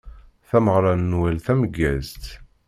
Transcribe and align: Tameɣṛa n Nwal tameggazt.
Tameɣṛa 0.49 0.93
n 0.95 1.01
Nwal 1.11 1.37
tameggazt. 1.45 2.23